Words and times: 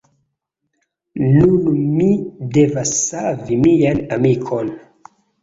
Nun 1.33 1.67
mi 1.99 2.07
devas 2.57 2.95
savi 3.03 3.61
mian 3.67 4.03
amikon. 4.19 4.75